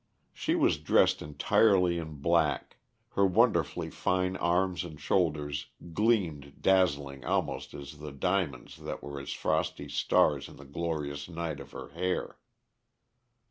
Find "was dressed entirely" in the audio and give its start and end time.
0.55-1.99